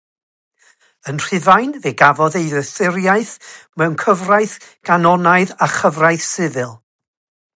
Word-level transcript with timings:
Yn 1.09 1.21
Rhufain 1.25 1.73
fe 1.83 1.91
gafodd 2.01 2.37
ei 2.39 2.47
ddoethuriaeth 2.53 3.35
mewn 3.77 3.99
cyfraith 4.05 4.57
ganonaidd 4.89 5.55
a 5.65 5.67
chyfraith 5.77 6.27
sifil. 6.33 6.73